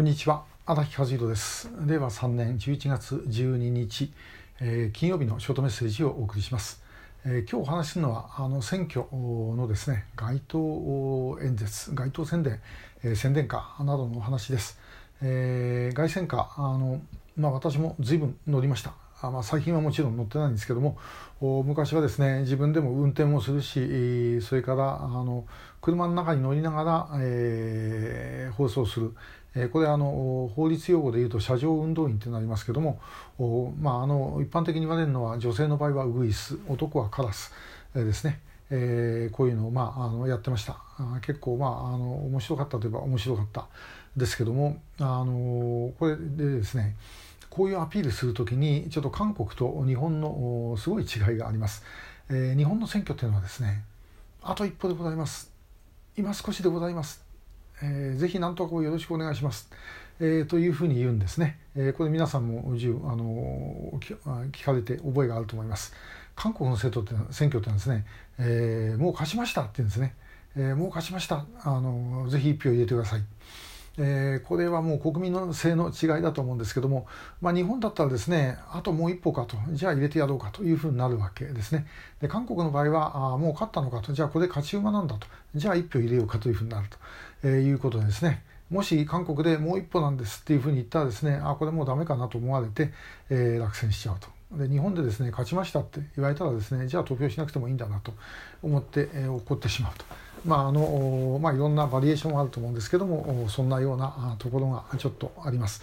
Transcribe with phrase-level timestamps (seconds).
[0.00, 0.44] こんにちは。
[0.64, 1.70] 荒木和弘です。
[1.84, 4.10] 令和3年11月12日、
[4.58, 6.82] えー、金曜日のショートメッセージをお送りします、
[7.26, 12.60] えー、今日お話しするのはあの選挙のですね街頭演説街頭宣伝、
[13.02, 14.80] えー、宣伝歌などのお話です、
[15.20, 17.02] えー、外宣歌あの
[17.36, 18.94] まあ私も随分乗りました。
[19.22, 20.96] あまあ、最近はもちろん乗ってないんですけども
[21.40, 25.44] 昔はですね自分でも運転もするしそれからあの
[25.82, 29.14] 車の中に乗りながら、えー、放送する、
[29.54, 33.00] え、これあの法律用語でいうと車上運動員となりますけども
[33.80, 37.52] まあ、あの一般的に言われるのは女性の場合はウグイス男はカラス、
[37.94, 38.40] え、ですね。
[38.70, 40.80] えー、こういうのを、まあ、あのやってました。
[41.22, 43.66] 結構、まあ、あの面白かったといえば面白かった
[44.16, 46.94] ですけどもあのこれでですね
[47.48, 51.82] こういうアピールするときにちょっと韓国と日本のすごい違いがあります、
[52.28, 53.82] えー、日本の選挙というのはですね
[54.42, 55.50] あと一歩でございます。
[56.16, 57.24] 今少しでございます、
[57.82, 59.70] えー、ぜひ何とかよろしくお願いします、
[60.20, 62.70] えー、というふうに言うんですね、えー、これ皆さんもあ
[63.16, 65.92] の聞かれて覚えがあると思います。
[66.36, 68.06] 韓国の選挙って選挙ってのはですね、
[68.38, 70.14] えー、もう勝ちましたって言うんですね、
[70.56, 71.44] えー、もう勝ちました。
[71.62, 73.22] あのぜひ一票入れてください。
[73.98, 77.06] えー、これはもう国民の性の違いだと思うんですけども、
[77.40, 81.86] まあ、日本だったらですねあともう一歩かとじゃあ入れてやろうかというふうになるわけですね。
[82.20, 86.96] で韓国の場合はあもう勝ったのかとじゃあこれ勝ち馬なんだとじゃあ一票入れようかというふうになると、
[87.42, 88.42] えー、いうことですね。
[88.70, 92.92] もし韓国でもう一歩なんですっていうふうに言ったらですねあこれもうダメかなと思われて、
[93.28, 94.28] えー、落選しちゃうと。
[94.52, 98.12] で日本でですね勝ちましたって言われたらですねじゃあ投票しなくてもいいんだなと
[98.62, 100.04] 思って、えー、怒ってしまうと。
[100.44, 105.82] まああのまあ、いろんなバリエーションがあると思うんですけどもそんなようなところがちょっとあります。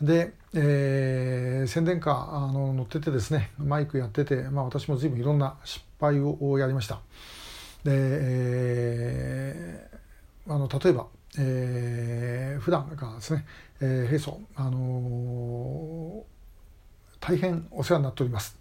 [0.00, 7.00] で、えー、宣伝歌あの乗っててですねマイクやってて、まあ、私も随分いろんな失敗をやりました。
[7.84, 11.06] で、えー、あの例えば、
[11.38, 13.44] えー、普段からですね、
[13.80, 18.56] えー、平素、あのー、大変お世話になっております。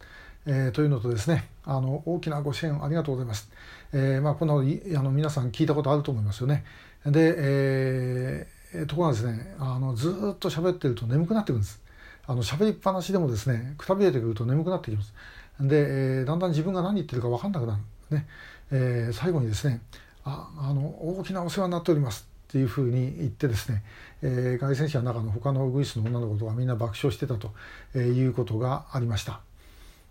[0.45, 3.49] えー、というのとですねあの大きなご支援ありがとうございます。
[3.93, 6.63] えー、まあ、こんなあの皆さん聞いたことあると思いますよね。
[7.05, 11.81] で、えー、ところがですねあのずっと喋ってると眠くなってくるんです。
[12.25, 15.13] あの喋りっぱなしでもですねくたびれてくると眠くなってきます。
[15.59, 17.75] で、えー、だんだん自分が何言ってるか分かんなくな
[18.11, 18.27] るね、
[18.71, 19.81] えー、最後にですね
[20.23, 23.83] ああの大きなお世話になっておりますっていうふうに言ってですね、
[24.21, 27.51] えー、外戦者の中の他のウグイスの女の子とかみんな爆笑してたと
[27.97, 29.41] いうことがありました。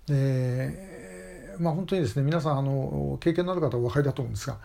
[0.09, 4.59] でまあ本当にですね皆さんあの経験のある方はお分かりだと思うんですが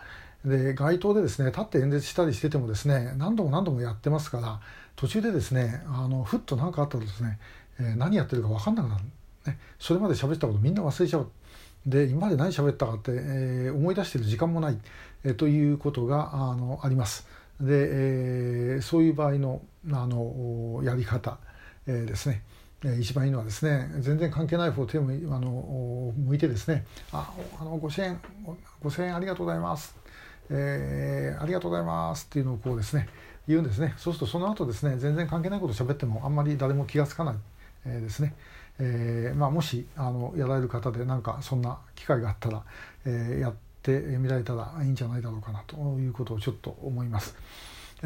[0.44, 4.60] で街頭でですね立って演説したりしててもですね何度も何度もやってますから
[4.96, 7.38] 途中でですねあのふっと何かあったらですね、
[7.80, 9.04] えー、何やってるか分かんなくなる、
[9.46, 11.30] ね、それまで喋ったことみんな忘れちゃう。
[11.86, 14.78] で今まで何喋ったかって、えー、思い出してる時間もない、
[15.22, 17.26] えー、ということがあのあります。
[17.60, 19.60] で、えー、そういう場合の
[19.92, 21.38] あのやり方、
[21.86, 22.42] えー、ですね。
[23.00, 28.20] 一番いいのはですね全然関係ない方を手をあの向いてですねああのご支援
[28.82, 29.96] ご支援ありがとうございます、
[30.50, 33.08] えー、ありがとうございますっていうのをこうですね
[33.46, 33.94] 言うんですね。
[33.98, 37.34] そうするとその後ですね全然関係ないことを喋ってもあんまり誰も気が付かない、
[37.86, 38.34] えー、ですね、
[38.78, 42.62] えーまあ、もしあのやられる方でなんかそんな機会があったら、
[43.04, 47.36] えー、やってみられたらいいんじゃないだろうかなということをちょっと思います。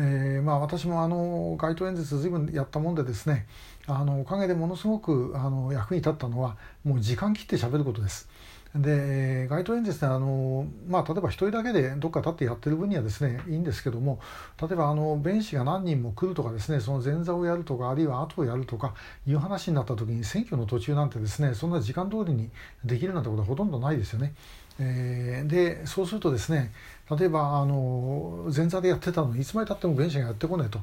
[0.00, 3.48] えー、まあ、私もあの街頭演説ずいぶんやったもんでですね
[3.88, 8.28] あのおかげでものすごくあの役に立ったのはもう時間切って喋ることです。
[8.75, 14.20] で街頭演説ってあの、まあ、例えば1人だけでどっか立ってやってる分にはですねいいんですけども
[14.60, 18.94] 例えばあの弁士が何人も来るとかですねその前座をやるとかあるいは後をやるとか
[19.26, 22.50] いう話になった時に選挙の途中なんてですねそんな時間通りに
[22.84, 24.34] できるなんてことはほとんどないですよね。
[24.80, 26.72] えー、でそうするとですね
[27.18, 30.80] 例えばあの前座でやってたのにいつまでたっても弁士がやってこないと、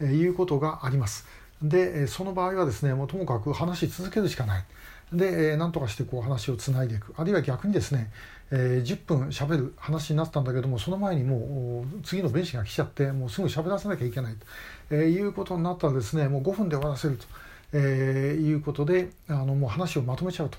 [0.00, 1.26] えー、いうことがあります。
[1.62, 4.64] でその場合はですねもうともかく話し続けるしかない。
[5.12, 8.10] で、えー、なんとかしてこう話をつないでいくあるいは逆にですね、
[8.50, 14.46] えー、10分しゃべる話になったんだけどもその前にもう次の弁士が来ちゃってもうすぐ喋らせなきゃいけないと、
[14.90, 17.24] えー、いうことになったらですねもう5分で終わらせると。
[17.72, 20.58] えー、いうことであのもう話をまとめちゃうと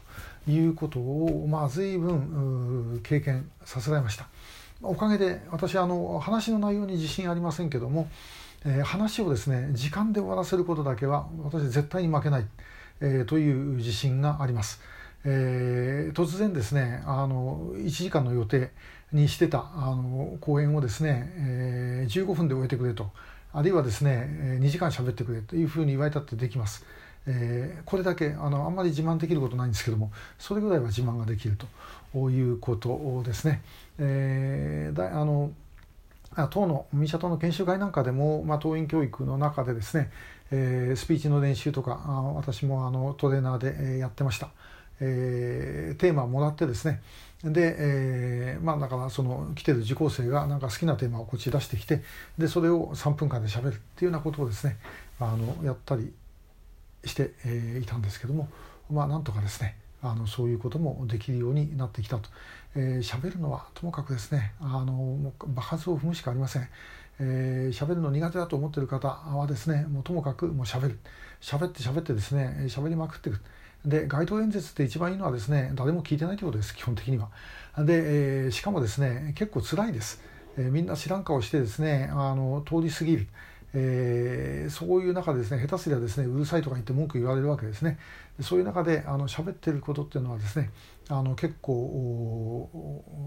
[0.49, 4.27] いうことを、まあ、随分経験させられました
[4.81, 8.09] おかげで私あの話の内容に自信ありませんけども、
[8.65, 12.45] えー、話をですね時間で終わらせることだけは私絶対に負けない、
[13.01, 14.79] えー、という自信があります。
[15.25, 18.71] えー、突然ですねあの1時間の予定
[19.11, 23.11] にしてたあの講演をですね、えー、15分で終えてくれと
[23.53, 26.85] あるいはですね2時間喋ってくれというふうに言われたってできます。
[27.27, 31.57] えー、これだけあのあんまり自慢できることないんですけどもそれぐらいは自慢ができる
[32.13, 33.61] ということですね。
[33.99, 35.51] えー、だあの
[36.51, 40.11] 党の民社党の研修会なんかでも、まあ、党員教育の中でですね、
[40.51, 44.49] えー、スピーチの練習とかあ私もあのトレーナーで、え、やってました、
[44.99, 47.01] えー、テーマをもらってですね
[47.43, 52.01] で、えー、まあだからその来てる受講生がなんか好きなテーマをこっち出してきて
[52.37, 54.77] でそれを3分間でしゃべるっていうようなことをですね
[55.19, 56.11] あのやったり
[57.05, 58.49] して、えー、いたんですけども
[58.91, 62.29] まあなんとかですねあのそういうこともできるようになってきたと。
[62.75, 66.69] えー、喋るのはともかくですねあのもう場数を踏むしかありません。
[67.19, 70.99] えー、喋るの苦手だと思っている方はですねもうともかくもう喋る
[71.41, 73.41] 喋って喋ってですね喋りまくっていく
[73.85, 77.29] で街頭演説って一番いいのはですね誰も聞いてないということです基本的には。
[77.77, 80.21] で、えー、しかもですね結構辛いです、
[80.57, 83.27] えー、みんな知らん顔してですねあの通り過ぎる。
[83.71, 87.99] えー、そういう中でですね下手すりゃですねうるさいとか言って文句言われるわけですね。
[88.41, 90.71] そういう中であの喋ってることっていうのはですね
[91.07, 92.69] あの結構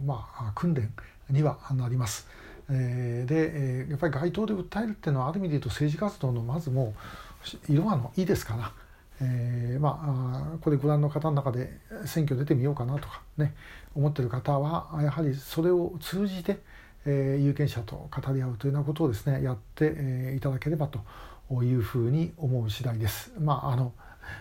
[0.04, 0.92] まあ訓練
[1.30, 2.26] にはなります。
[2.68, 6.94] えー、で、えー、やっぱり街頭で訴えるっていうのはある意味で言うと政治活動のまずも
[7.68, 8.72] う色がのいいですから、
[9.20, 13.54] えー、まあこれご覧の方の中で選挙出てみようかなとかね
[13.94, 16.58] 思ってる方はやはりそれを通じて、
[17.04, 21.00] えー、有権者と語り合うというようなことをですねやって、えー、いただければと
[21.62, 23.32] いうふうに思う次第です。
[23.38, 23.92] まああの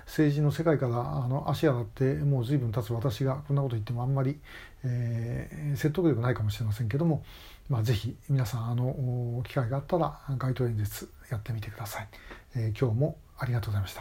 [0.06, 4.39] 政治の世界からあの足洗ってもう随分経つ私がこんなこと言ってもあんまり、
[4.83, 7.24] えー、説得力ないかもしれませんけども、
[7.69, 12.07] まあ、ぜひ皆さんあの機会があったら街頭演説やってみてください。
[12.56, 13.89] えー、今日もありがとうございました。